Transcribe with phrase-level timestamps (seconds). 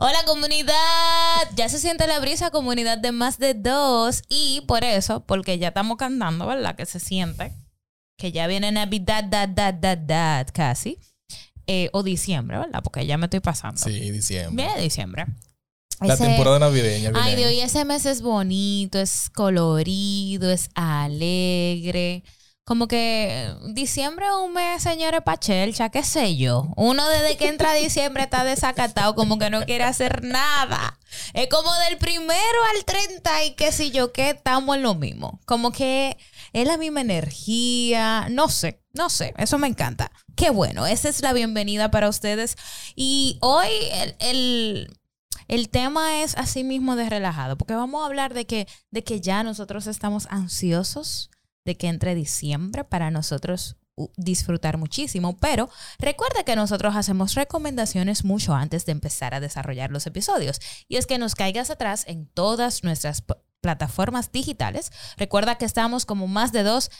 [0.00, 0.74] Hola comunidad,
[1.56, 4.22] ya se siente la brisa, comunidad de más de dos.
[4.28, 6.76] Y por eso, porque ya estamos cantando, ¿verdad?
[6.76, 7.52] Que se siente
[8.16, 10.98] que ya viene Navidad, dad, dad, dad, dad, casi.
[11.66, 12.80] Eh, o diciembre, ¿verdad?
[12.82, 13.76] Porque ya me estoy pasando.
[13.80, 14.64] Sí, diciembre.
[14.66, 15.26] Viene diciembre.
[16.00, 17.10] La Ese- temporada navideña.
[17.16, 17.50] Ay, viene.
[17.50, 22.22] Dios, y ese mes es bonito, es colorido, es alegre.
[22.68, 26.68] Como que diciembre es un mes, señores, pachelcha, qué sé yo.
[26.76, 30.98] Uno desde que entra diciembre está desacatado, como que no quiere hacer nada.
[31.32, 35.40] Es como del primero al 30 y qué sé yo, que estamos en lo mismo.
[35.46, 36.18] Como que
[36.52, 40.12] es la misma energía, no sé, no sé, eso me encanta.
[40.36, 42.54] Qué bueno, esa es la bienvenida para ustedes.
[42.94, 44.98] Y hoy el- el,
[45.48, 49.42] el tema es así mismo relajado, porque vamos a hablar de que, de que ya
[49.42, 51.30] nosotros estamos ansiosos
[51.68, 53.76] de que entre diciembre para nosotros
[54.16, 60.06] disfrutar muchísimo, pero recuerda que nosotros hacemos recomendaciones mucho antes de empezar a desarrollar los
[60.06, 63.22] episodios y es que nos caigas atrás en todas nuestras
[63.60, 64.92] plataformas digitales.
[65.18, 66.90] Recuerda que estamos como más de dos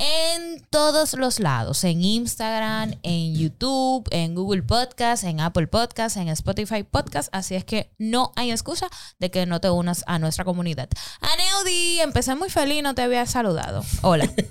[0.00, 6.28] en todos los lados, en Instagram, en YouTube, en Google Podcast, en Apple Podcast, en
[6.28, 10.44] Spotify Podcast, así es que no hay excusa de que no te unas a nuestra
[10.44, 10.88] comunidad.
[11.20, 13.84] Aneudi, empecé muy feliz, no te había saludado.
[14.00, 14.32] Hola.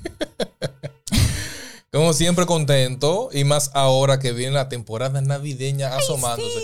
[1.91, 6.59] Como siempre contento y más ahora que viene la temporada navideña asomándose.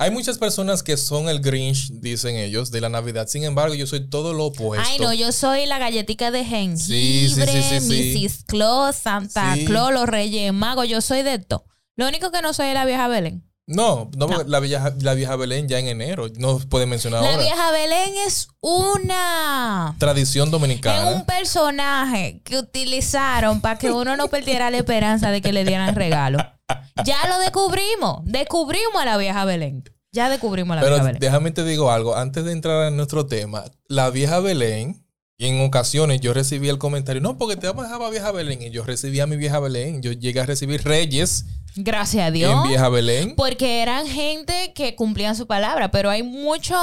[0.00, 3.26] Hay muchas personas que son el Grinch, dicen ellos, de la Navidad.
[3.26, 4.86] Sin embargo, yo soy todo lo opuesto.
[4.88, 8.26] Ay, no, yo soy la galletica de jengibre, Sí, sí, sí.
[8.28, 8.44] Mrs.
[8.44, 9.56] Claus, Santa.
[9.66, 11.64] Claus, los Reyes Magos, yo soy de esto.
[11.96, 13.44] Lo único que no soy es la vieja Belén.
[13.66, 16.28] No, no, porque La, vieja, la vieja Belén ya en enero.
[16.38, 17.42] No puede mencionar La ahora.
[17.42, 21.10] vieja Belén es una Tradición Es dominicana.
[21.10, 25.94] un personaje que utilizaron para que uno no perdiera la esperanza de que le dieran
[25.94, 26.38] regalo.
[27.04, 28.20] Ya lo descubrimos.
[28.24, 29.84] Descubrimos a la vieja Belén.
[30.12, 31.20] Ya descubrimos a la Pero vieja Belén.
[31.20, 32.16] déjame te digo algo.
[32.16, 35.04] Antes de entrar en nuestro tema, la vieja Belén,
[35.38, 38.62] en ocasiones yo recibí el comentario, no, porque te vamos a dejar a vieja Belén.
[38.62, 40.02] Y yo recibí a mi vieja Belén.
[40.02, 41.44] Yo llegué a recibir reyes
[41.76, 42.52] Gracias a Dios.
[42.52, 43.34] en vieja Belén.
[43.36, 45.90] Porque eran gente que cumplían su palabra.
[45.92, 46.76] Pero hay muchos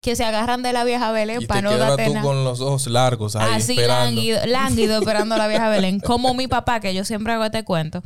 [0.00, 2.22] que se agarran de la vieja Belén para no darte tú nada.
[2.24, 4.04] con los ojos largos ahí Así esperando.
[4.04, 5.98] lánguido, lánguido esperando a la vieja Belén.
[6.04, 8.02] Como mi papá, que yo siempre hago este cuento.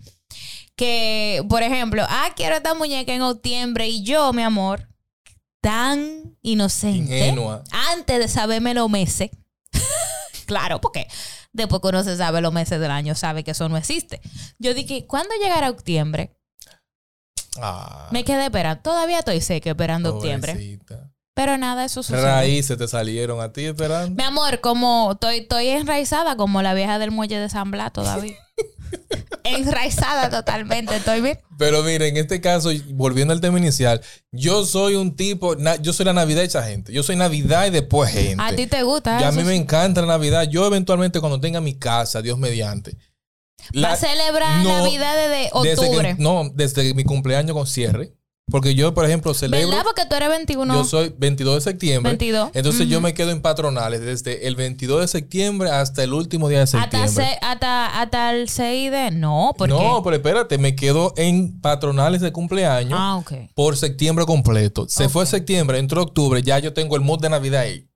[0.74, 4.88] Que, por ejemplo, ah, quiero esta muñeca en octubre y yo, mi amor,
[5.60, 7.18] tan inocente.
[7.18, 7.62] Ingenua.
[7.92, 9.30] Antes de saberme los meses.
[10.46, 11.06] claro, porque
[11.52, 14.22] después que uno se sabe los meses del año, sabe que eso no existe.
[14.58, 16.34] Yo dije, ¿cuándo llegará octubre?
[17.60, 18.80] Ah, Me quedé esperando.
[18.82, 20.78] Todavía estoy seca esperando octubre.
[21.34, 22.22] Pero nada, eso sucede.
[22.22, 24.14] Raíces te salieron a ti esperando.
[24.14, 28.36] Mi amor, como estoy, estoy enraizada como la vieja del muelle de San Blas todavía.
[29.44, 31.38] enraizada totalmente, estoy bien.
[31.58, 34.00] Pero mire, en este caso, volviendo al tema inicial,
[34.30, 36.92] yo soy un tipo, na- yo soy la Navidad hecha gente.
[36.92, 38.42] Yo soy Navidad y después gente.
[38.42, 40.44] A ti te gusta Y a mí me encanta la Navidad.
[40.48, 42.92] Yo eventualmente cuando tenga mi casa, Dios mediante.
[43.74, 46.16] Va la- a celebrar no, Navidad desde desde octubre.
[46.16, 48.12] que- no, desde mi cumpleaños con cierre.
[48.50, 49.68] Porque yo, por ejemplo, celebro.
[49.68, 49.84] ¿Verdad?
[49.84, 50.74] Porque tú eres 21.
[50.74, 52.10] Yo soy 22 de septiembre.
[52.10, 52.50] 22.
[52.54, 56.58] Entonces yo me quedo en patronales desde el 22 de septiembre hasta el último día
[56.58, 57.10] de hasta, septiembre.
[57.24, 59.10] se- hasta, hasta el 6 de...
[59.12, 59.72] No, porque...
[59.72, 63.32] No, pero espérate, me quedo en patronales de cumpleaños Ah, ok.
[63.54, 64.86] por septiembre completo.
[64.88, 65.30] Se fue Ok.
[65.30, 67.88] septiembre, entró octubre, ya yo tengo el mood de Navidad ahí.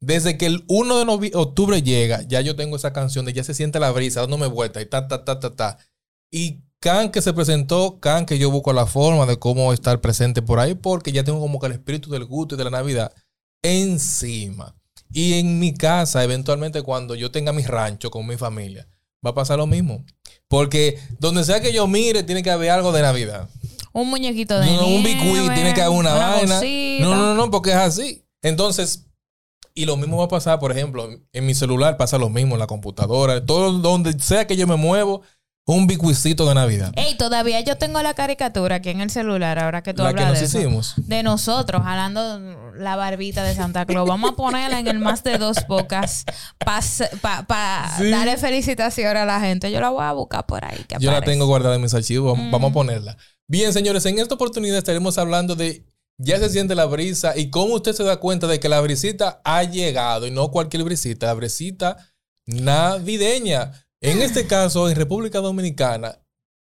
[0.00, 3.52] Desde que el 1 de octubre llega, ya yo tengo esa canción de ya se
[3.54, 5.78] siente la brisa, dándome vuelta y ta, ta, ta, ta, ta.
[6.30, 10.42] Y Can que se presentó, Can que yo busco la forma de cómo estar presente
[10.42, 13.12] por ahí, porque ya tengo como que el espíritu del gusto y de la Navidad
[13.62, 14.74] encima.
[15.10, 18.86] Y en mi casa, eventualmente, cuando yo tenga mi rancho con mi familia,
[19.24, 20.04] va a pasar lo mismo.
[20.48, 23.48] Porque donde sea que yo mire, tiene que haber algo de Navidad.
[23.92, 26.60] Un muñequito de No, no, un bicuí, tiene que haber una, vaina.
[27.00, 28.24] No, no, no, porque es así.
[28.42, 29.06] Entonces,
[29.74, 32.60] y lo mismo va a pasar, por ejemplo, en mi celular pasa lo mismo, en
[32.60, 35.22] la computadora, todo donde sea que yo me muevo,
[35.70, 36.92] un bicuicito de Navidad.
[36.96, 40.22] Ey, todavía yo tengo la caricatura aquí en el celular, ahora que tú La que
[40.22, 40.58] hablas nos de eso.
[40.66, 40.94] hicimos.
[40.96, 42.38] de nosotros jalando
[42.74, 44.08] la barbita de Santa Claus.
[44.08, 46.24] Vamos a ponerla en el más de dos pocas
[47.46, 48.10] para Sí.
[48.10, 49.70] darle felicitación a la gente.
[49.70, 50.84] Yo la voy a buscar por ahí.
[50.88, 52.32] que Yo la tengo guardada en mis archivos.
[52.32, 52.50] Vamos, Mm.
[52.50, 53.16] vamos a ponerla.
[53.46, 55.84] Bien, señores, en esta oportunidad estaremos hablando de
[56.16, 57.36] ya se siente la brisa.
[57.36, 60.26] ¿Y cómo usted se da cuenta de que la brisita ha llegado?
[60.26, 61.96] Y no cualquier brisita, la brisita
[62.46, 63.72] navideña.
[64.00, 66.18] En este caso, en República Dominicana,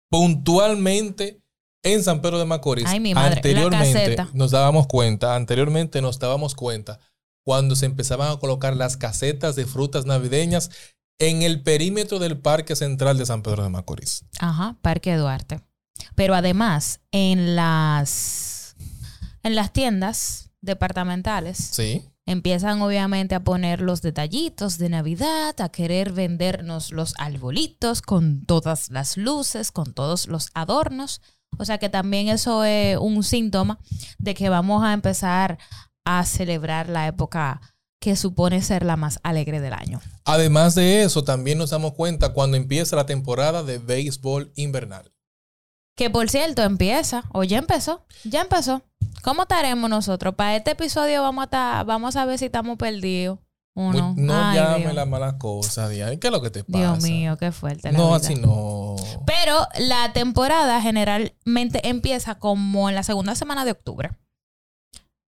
[0.10, 1.42] puntualmente
[1.84, 6.18] en San Pedro de Macorís, Ay, mi madre, la anteriormente nos dábamos cuenta, anteriormente nos
[6.20, 7.00] dábamos cuenta
[7.46, 10.72] cuando se empezaban a colocar las casetas de frutas navideñas
[11.20, 14.26] en el perímetro del Parque Central de San Pedro de Macorís.
[14.40, 15.62] Ajá, Parque Duarte.
[16.16, 18.76] Pero además, en las,
[19.44, 22.04] en las tiendas departamentales Sí.
[22.26, 28.90] Empiezan obviamente a poner los detallitos de Navidad, a querer vendernos los arbolitos con todas
[28.90, 31.22] las luces, con todos los adornos.
[31.58, 33.80] O sea que también eso es un síntoma
[34.18, 35.58] de que vamos a empezar
[36.04, 37.62] a celebrar la época
[38.00, 40.02] que supone ser la más alegre del año.
[40.26, 45.15] Además de eso, también nos damos cuenta cuando empieza la temporada de béisbol invernal.
[45.96, 48.82] Que por cierto, empieza, o ya empezó, ya empezó.
[49.24, 50.36] ¿Cómo estaremos nosotros?
[50.36, 53.40] Para este episodio vamos a, estar- vamos a ver si estamos perdidos.
[53.78, 54.14] o Muy- no.
[54.18, 56.16] no Ay, llame las malas cosas, Diana.
[56.18, 56.78] ¿Qué es lo que te pasa?
[56.78, 57.92] Dios mío, qué fuerte.
[57.92, 58.16] la No, vida.
[58.18, 58.96] así no.
[59.26, 64.12] Pero la temporada generalmente empieza como en la segunda semana de octubre.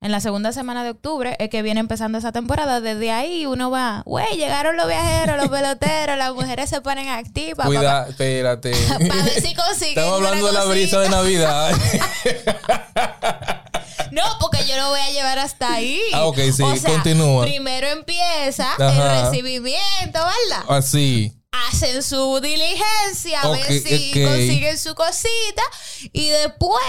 [0.03, 2.81] En la segunda semana de octubre es que viene empezando esa temporada.
[2.81, 7.65] Desde ahí uno va, güey, llegaron los viajeros, los peloteros, las mujeres se ponen activas.
[7.65, 8.71] Cuida, espérate.
[9.07, 9.99] Para ver si consiguen.
[9.99, 11.09] Estamos hablando de la brisa de.
[11.09, 11.73] Navidad.
[14.11, 15.99] No, porque yo lo voy a llevar hasta ahí.
[16.13, 17.45] Ah, ok, sí, O sea, continúa.
[17.45, 19.21] Primero empieza Ajá.
[19.21, 19.79] el recibimiento,
[20.13, 20.65] ¿verdad?
[20.67, 21.33] Así.
[21.51, 25.63] Hacen su diligencia, a ver si consiguen su cosita.
[26.11, 26.83] Y después,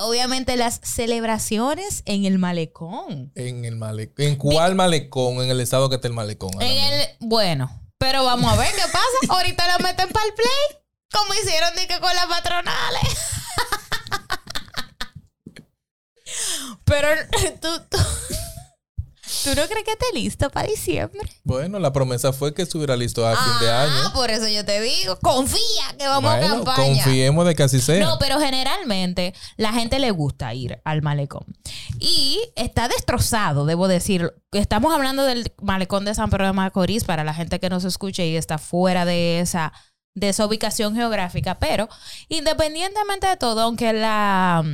[0.00, 3.32] obviamente, las celebraciones en el malecón.
[3.34, 4.26] En el malecón.
[4.26, 5.42] ¿En cuál malecón?
[5.42, 6.50] En el estado que está el malecón.
[6.60, 9.04] En el, bueno, pero vamos a ver qué pasa.
[9.30, 10.80] Ahorita lo meten para el play.
[11.12, 13.02] Como hicieron de que con las patronales.
[16.84, 17.08] Pero
[17.60, 17.98] tú, tú,
[19.44, 21.20] ¿tú no crees que esté listo para diciembre?
[21.44, 24.12] Bueno, la promesa fue que estuviera listo a fin de Ah, año.
[24.14, 25.60] por eso yo te digo, confía
[25.98, 26.76] que vamos a campaña.
[26.76, 28.04] confiemos de que así sea.
[28.04, 31.44] No, pero generalmente la gente le gusta ir al malecón.
[32.00, 34.32] Y está destrozado, debo decir.
[34.52, 38.26] Estamos hablando del malecón de San Pedro de Macorís para la gente que nos escuche
[38.26, 39.72] y está fuera de esa,
[40.14, 41.58] de esa ubicación geográfica.
[41.58, 41.88] Pero
[42.28, 44.64] independientemente de todo, aunque la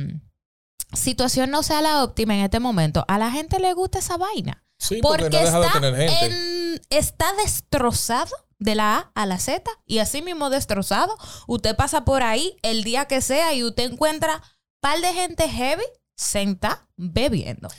[0.93, 4.63] situación no sea la óptima en este momento, a la gente le gusta esa vaina.
[4.77, 6.25] sí, porque, Porque no de está, tener gente.
[6.25, 11.15] en- está destrozado de la A a la Z y así mismo destrozado.
[11.47, 14.41] Usted pasa por ahí el día que sea y usted encuentra
[14.81, 15.83] par de gente heavy
[16.17, 17.69] sentada bebiendo.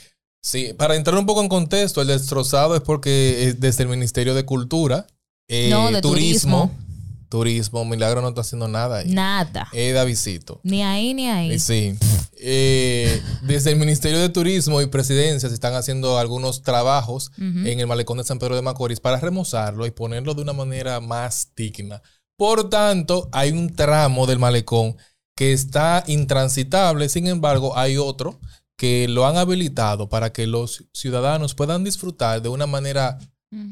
[0.41, 4.33] Sí, para entrar un poco en contexto, el destrozado es porque eh, desde el Ministerio
[4.33, 5.07] de Cultura,
[5.49, 7.27] eh, No, de turismo, turismo.
[7.29, 9.09] turismo, Milagro no está haciendo nada ahí.
[9.09, 9.67] Nada.
[9.71, 10.59] Eh, Davidcito.
[10.63, 11.53] Ni ahí ni ahí.
[11.53, 11.97] Eh, Sí.
[12.37, 17.87] Eh, desde el Ministerio de Turismo y Presidencia se están haciendo algunos trabajos en el
[17.87, 22.01] malecón de San Pedro de Macorís para remozarlo y ponerlo de una manera más digna.
[22.37, 24.97] Por tanto, hay un tramo del malecón
[25.35, 28.39] que está intransitable, sin embargo, hay otro
[28.77, 33.19] que lo han habilitado para que los ciudadanos puedan disfrutar de una manera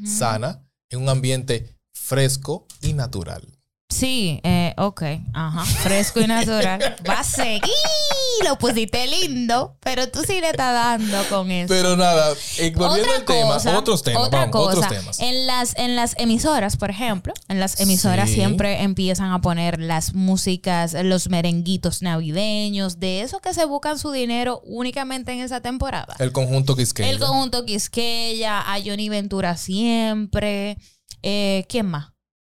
[0.06, 3.48] sana, en un ambiente fresco y natural.
[4.02, 6.96] Sí, eh, ok, ajá, fresco y natural.
[7.08, 7.62] Va a seguir,
[8.44, 11.72] lo pusiste lindo, pero tú sí le estás dando con eso.
[11.72, 14.90] Pero nada, eh, volviendo al tema, otros temas, otra vamos, otros cosa.
[14.90, 15.20] temas.
[15.20, 18.38] En las, en las emisoras, por ejemplo, en las emisoras Sí.
[18.38, 24.12] siempre empiezan a poner las músicas, los merenguitos navideños, de esos que se buscan su
[24.12, 26.16] dinero únicamente en esa temporada.
[26.18, 27.08] El conjunto Quisqueya.
[27.08, 30.80] El conjunto Quisqueya, a Johnny Ventura siempre.
[31.22, 32.11] Eh, ¿Quién más?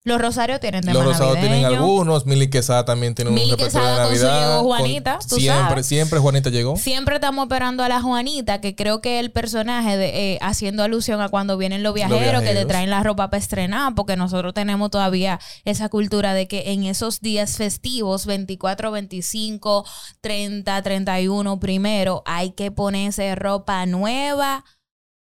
[0.07, 2.25] Los Rosarios tienen temas Los rosados tienen algunos.
[2.25, 4.39] Mili Quesada también tiene un Mili repertorio de Navidad.
[4.39, 5.85] llegó con- Juanita, tú siempre, sabes.
[5.85, 6.77] siempre Juanita llegó.
[6.77, 11.19] Siempre estamos esperando a la Juanita, que creo que el personaje de, eh, haciendo alusión
[11.21, 12.67] a cuando vienen los viajeros, que viajeros.
[12.67, 17.19] traen la ropa para estrenar, porque nosotros tenemos todavía esa cultura de que en esos
[17.19, 19.85] días festivos, 24, 25,
[20.21, 24.63] 30, 31, primero, hay que ponerse ropa nueva,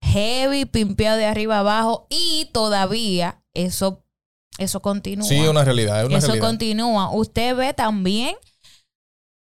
[0.02, 4.03] heavy, pimpeado de arriba abajo, y todavía eso,
[4.58, 5.26] eso continúa.
[5.28, 6.00] Sí, es una realidad.
[6.02, 6.46] Es una Eso realidad.
[6.46, 7.10] continúa.
[7.12, 8.36] Usted ve también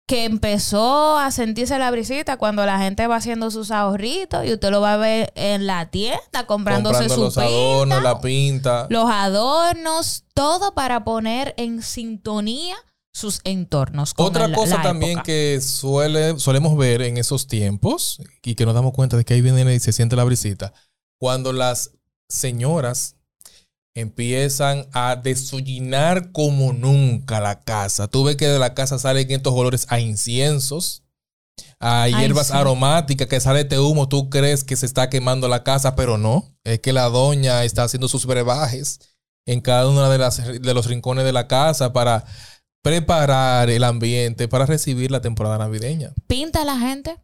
[0.07, 4.69] que empezó a sentirse la brisita cuando la gente va haciendo sus ahorritos y usted
[4.69, 8.87] lo va a ver en la tienda comprándose Comprando su los adornos, pinta, la pinta.
[8.89, 12.75] los adornos, todo para poner en sintonía
[13.13, 14.13] sus entornos.
[14.13, 15.23] con Otra el- cosa la también época.
[15.23, 19.41] que suele, solemos ver en esos tiempos y que nos damos cuenta de que ahí
[19.41, 20.73] viene y se siente la brisita,
[21.19, 21.91] cuando las
[22.29, 23.15] señoras
[23.95, 28.07] empiezan a desollinar como nunca la casa.
[28.07, 31.03] Tú ves que de la casa salen estos olores a inciensos,
[31.79, 32.53] Ay, hierbas sí.
[32.53, 36.55] aromáticas que sale este humo, tú crees que se está quemando la casa, pero no.
[36.63, 38.99] Es que la doña está haciendo sus brebajes
[39.45, 42.23] en cada uno de, las, de los rincones de la casa para
[42.83, 46.13] preparar el ambiente para recibir la temporada navideña.
[46.27, 47.17] Pinta la gente.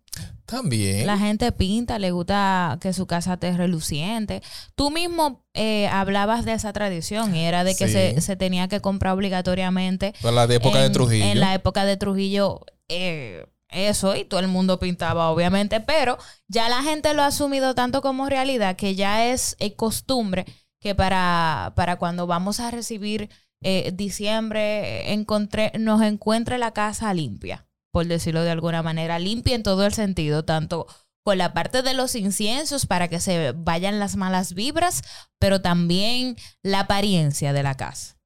[0.48, 1.06] También.
[1.06, 4.42] La gente pinta, le gusta que su casa esté reluciente.
[4.76, 7.94] Tú mismo eh, hablabas de esa tradición y era de que Sí.
[7.94, 10.14] se, se tenía que comprar obligatoriamente.
[10.22, 11.26] Para la época de en- Trujillo.
[11.26, 16.70] En la época de Trujillo, eh, eso, y todo el mundo pintaba, obviamente, pero ya
[16.70, 20.46] la gente lo ha asumido tanto como realidad que ya es eh, costumbre
[20.80, 23.30] que para, para cuando vamos a recibir
[23.62, 27.66] eh, diciembre, encontré, nos encuentre la casa limpia,
[27.98, 30.86] por decirlo de alguna manera, limpia en todo el sentido, tanto
[31.24, 35.02] con la parte de los inciensos para que se vayan las malas vibras,
[35.40, 38.20] pero también la apariencia de la casa.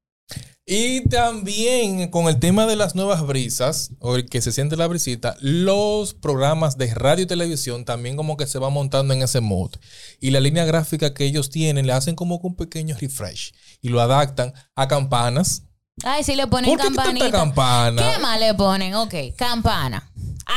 [0.66, 4.88] Y también con el tema de las nuevas brisas, o el que se siente la
[4.88, 9.40] brisita, los programas de radio y televisión también como que se van montando en ese
[9.40, 9.72] mood.
[10.20, 14.02] Y la línea gráfica que ellos tienen le hacen como un pequeño refresh y lo
[14.02, 15.64] adaptan a campanas.
[16.04, 17.32] Ay, si le ponen ¿Por qué tanta campanita.
[17.32, 18.02] campana?
[18.14, 18.96] ¿Qué más le ponen?
[18.96, 20.10] Ok, campana,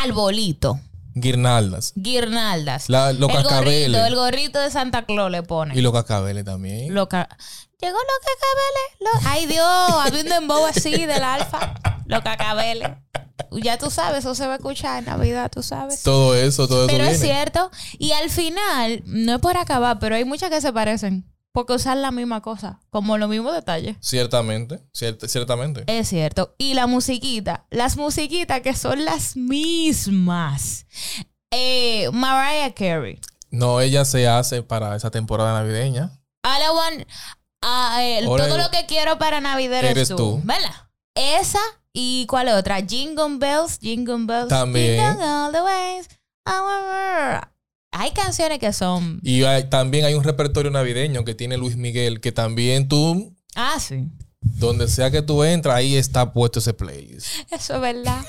[0.02, 0.80] arbolito,
[1.14, 1.92] Guirnaldas.
[1.96, 2.88] guirnaldas.
[2.88, 3.88] La- los el cascabeles.
[3.92, 5.76] gorrito, el gorrito de Santa Claus le ponen.
[5.76, 6.88] Y los cascabeles también.
[7.08, 7.28] Ca-
[7.80, 9.22] Llegó los cacabeles.
[9.24, 11.74] lo- Ay Dios, había un dembow así del alfa.
[12.06, 12.88] Los cacabeles.
[13.50, 16.02] Ya tú sabes, eso se va a escuchar en Navidad, tú sabes.
[16.02, 17.70] Todo eso, todo eso Pero es cierto.
[17.98, 21.26] Y al final, no es por acabar, pero hay muchas que se parecen.
[21.54, 23.96] Porque usan la misma cosa, como los mismos detalles.
[24.00, 25.84] Ciertamente, ciert- ciertamente.
[25.87, 26.56] Es cierto.
[26.58, 27.64] Y la musiquita.
[27.70, 30.84] Las musiquitas que son las mismas.
[31.52, 33.20] Eh, Mariah Carey.
[33.52, 36.11] No, ella se hace para esa temporada navideña.
[36.42, 37.06] All I want-
[38.00, 40.16] eh, Ahora todo lo que quiero para Navidad eres, Eres tú.
[40.16, 40.40] tú.
[40.42, 40.75] ¿Verdad?
[41.14, 41.61] Esa
[41.92, 42.80] y cuál otra?
[42.84, 44.49] Jingle Bells, Jingle Bells.
[44.49, 45.00] También.
[45.00, 46.08] Jingle all the ways.
[47.96, 49.20] Hay canciones que son.
[49.22, 53.78] Y hay- también hay un repertorio navideño que tiene Luis Miguel, que también tú, Ah,
[53.78, 54.08] sí.
[54.40, 57.26] donde sea que tú entras, ahí está puesto ese playlist.
[57.50, 58.20] Eso es verdad.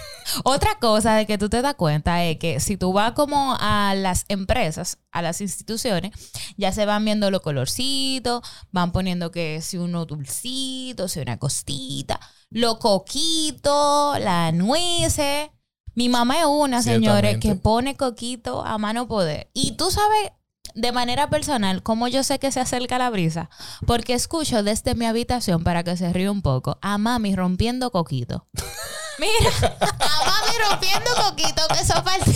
[0.44, 3.96] Otra cosa de que tú te das cuenta es que si tú vas como a
[3.96, 6.12] las empresas, a las instituciones,
[6.58, 12.20] ya se van viendo los colorcitos, van poniendo que si uno dulcito, si una costita,
[12.52, 15.50] los coquitos, las nueces.
[15.96, 19.50] Mi mamá es una, señores, que pone coquito a mano poder.
[19.54, 20.32] Y tú sabes,
[20.74, 23.50] de manera personal, cómo yo sé que se acerca la brisa.
[23.88, 28.46] Porque escucho desde mi habitación, para que se ríe un poco, a mami rompiendo coquito.
[29.20, 32.32] Mira, a mami rompiendo coquito, que eso parte.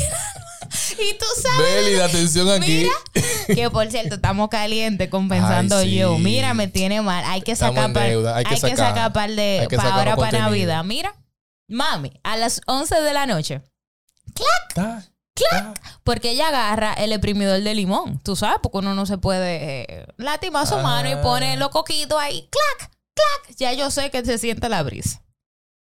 [0.92, 2.88] Y tú sabes Beli, de atención aquí.
[2.88, 5.96] Mira, que por cierto, estamos calientes compensando Ay, sí.
[5.98, 6.18] yo.
[6.18, 7.24] Mira, me tiene mal.
[7.26, 9.12] Hay que sacar hay que sacar.
[9.14, 10.40] par de para ahora para.
[10.40, 10.84] Navidad.
[10.84, 11.14] Mira,
[11.70, 13.62] mami, a las 11 de la noche,
[14.78, 15.02] Ah,
[15.52, 15.74] ah.
[16.04, 18.20] porque ella agarra el exprimidor de limón.
[18.20, 20.84] Tú sabes, porque uno no se puede eh, lastimar su Ah.
[20.84, 23.58] mano y pone los coquitos ahí, clac, clac.
[23.58, 25.22] Ya yo sé que se siente la brisa.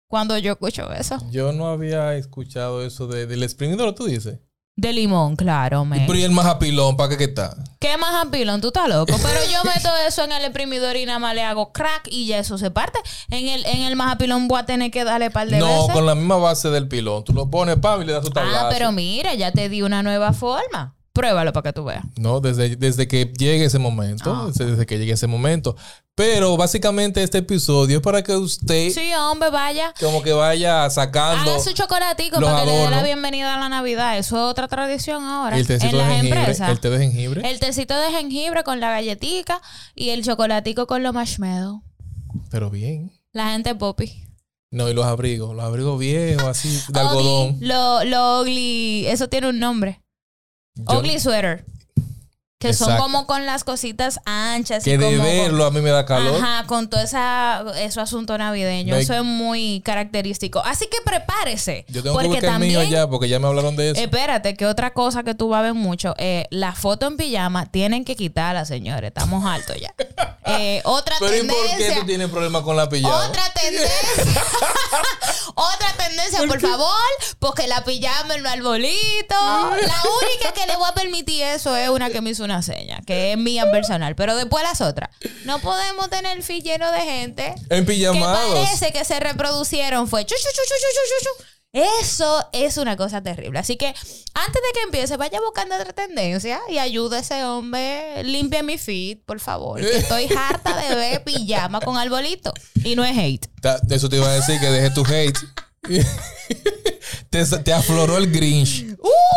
[0.08, 1.18] Cuando yo escucho eso.
[1.30, 4.38] Yo no había escuchado eso de, del exprimidor, tú dices.
[4.76, 6.06] De limón, claro, me.
[6.06, 7.56] ¿y el majapilón, ¿para qué que está?
[7.86, 8.60] ¿Qué más apilón?
[8.60, 9.14] Tú estás loco.
[9.22, 12.38] Pero yo meto eso en el exprimidor y nada más le hago crack y ya
[12.38, 12.98] eso se parte.
[13.30, 15.92] En el, en el majapilón voy a tener que darle par de No, veces.
[15.94, 17.22] con la misma base del pilón.
[17.22, 18.66] Tú lo pones, pam, y le das su tablazo.
[18.66, 20.95] ah, pero mira, ya te di una nueva forma.
[21.16, 22.04] Pruébalo para que tú veas.
[22.18, 24.30] No, desde, desde que llegue ese momento.
[24.34, 24.50] Ah.
[24.54, 25.74] Desde, que llegue ese momento.
[26.14, 29.94] Pero básicamente este episodio es para que usted Sí, hombre, vaya.
[29.98, 33.68] como que vaya sacando Haga su chocolatico para que le dé la bienvenida a la
[33.70, 34.18] Navidad.
[34.18, 35.56] Eso es otra tradición ahora.
[35.56, 36.38] el tecito en las de jengibre.
[36.40, 36.70] empresas.
[36.70, 37.50] El té de jengibre.
[37.50, 39.62] El tecito de jengibre con la galletica
[39.94, 41.80] y el chocolatico con los marshmallows.
[42.50, 43.10] Pero bien.
[43.32, 44.22] La gente poppy.
[44.70, 45.54] No, y los abrigos.
[45.56, 47.56] Los abrigos viejos, así, de Ugly, algodón.
[47.60, 49.06] Lo, lo ugly.
[49.06, 50.02] Eso tiene un nombre.
[50.76, 51.64] Yo- Ugly sweater.
[52.58, 54.82] Que son como con las cositas anchas.
[54.82, 56.42] que y de como con- verlo a mí me da calor.
[56.42, 58.96] Ajá, con todo esa, eso asunto navideño.
[58.96, 60.62] Eso es muy característico.
[60.64, 61.84] Así que prepárese.
[61.88, 64.00] Yo tengo que porque buscar el mío también, ya porque ya me hablaron de eso.
[64.00, 67.66] espérate, que otra cosa que tú vas a ver mucho, eh, la foto en pijama
[67.66, 69.08] tienen que quitarla, señores.
[69.08, 69.94] Estamos altos ya.
[70.48, 72.00] Eh, otra pero ¿y por qué tendencia.
[72.00, 73.26] tú tienes problemas con la pijama?
[73.28, 74.44] Otra tendencia.
[75.54, 76.94] Otra tendencia, por favor,
[77.38, 79.34] porque la pijama en el arbolito.
[79.34, 83.00] La única que le voy a permitir eso es una que me hizo una seña,
[83.06, 84.14] que es mía personal.
[84.16, 85.10] Pero después las otras.
[85.44, 88.54] No podemos tener el feed lleno de gente En que pijamados.
[88.54, 90.08] parece que se reproducieron.
[90.08, 91.44] Fue chu, chu, chu, chu, chu, chu, chu, chu.
[91.76, 93.58] Eso es una cosa terrible.
[93.58, 98.24] Así que antes de que empiece, vaya buscando otra tendencia y ayude a ese hombre.
[98.24, 99.80] Limpia mi feed, por favor.
[99.80, 102.52] Que estoy harta de ver pijama con arbolito.
[102.82, 103.46] Y no es hate.
[103.60, 105.38] Ta- Eso te iba a decir que deje tu hate.
[107.30, 108.86] te, te afloró el Grinch.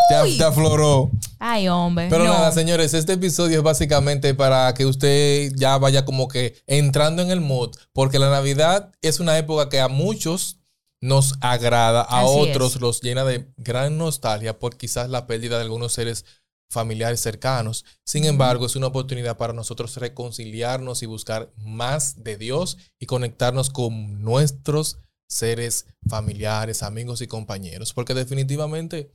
[0.09, 1.11] Te, te afloró.
[1.39, 2.07] Ay, hombre.
[2.09, 2.33] Pero no.
[2.33, 7.31] nada, señores, este episodio es básicamente para que usted ya vaya como que entrando en
[7.31, 10.58] el mood, porque la Navidad es una época que a muchos
[11.01, 12.81] nos agrada, a Así otros es.
[12.81, 16.25] los llena de gran nostalgia por quizás la pérdida de algunos seres
[16.71, 17.85] familiares cercanos.
[18.05, 23.69] Sin embargo, es una oportunidad para nosotros reconciliarnos y buscar más de Dios y conectarnos
[23.69, 29.11] con nuestros seres familiares, amigos y compañeros, porque definitivamente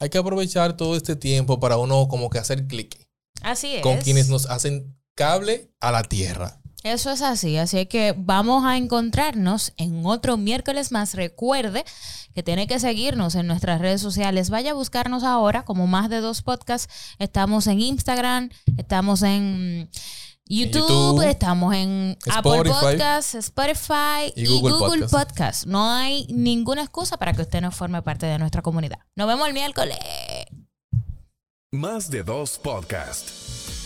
[0.00, 2.96] hay que aprovechar todo este tiempo para uno como que hacer clic
[3.42, 3.82] Así es.
[3.82, 6.60] con quienes nos hacen cable a la tierra.
[6.86, 11.14] Eso es así, así que vamos a encontrarnos en otro miércoles más.
[11.14, 11.84] Recuerde
[12.32, 14.50] que tiene que seguirnos en nuestras redes sociales.
[14.50, 17.16] Vaya a buscarnos ahora como más de dos podcasts.
[17.18, 19.90] Estamos en Instagram, estamos en
[20.44, 22.62] YouTube, YouTube, estamos en Apple.
[22.62, 25.12] Podcasts, Spotify Y y, Google Podcast.
[25.12, 25.66] Podcast.
[25.66, 29.00] No hay ninguna excusa para que usted no forme parte de nuestra comunidad.
[29.16, 29.98] Nos vemos el miércoles.
[31.72, 33.45] Más de dos podcast.